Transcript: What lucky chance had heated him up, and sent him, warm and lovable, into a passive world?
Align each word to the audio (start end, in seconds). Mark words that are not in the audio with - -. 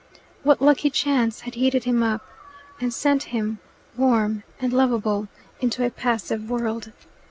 What 0.41 0.63
lucky 0.63 0.89
chance 0.89 1.41
had 1.41 1.53
heated 1.53 1.83
him 1.83 2.01
up, 2.01 2.25
and 2.79 2.91
sent 2.91 3.21
him, 3.29 3.59
warm 3.95 4.41
and 4.59 4.73
lovable, 4.73 5.27
into 5.59 5.85
a 5.85 5.91
passive 5.91 6.49
world? 6.49 6.91